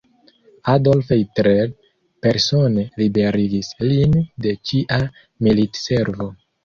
[0.75, 1.67] Adolf Hitler
[2.27, 4.99] persone liberigis lin de ĉia
[5.49, 6.33] militservo.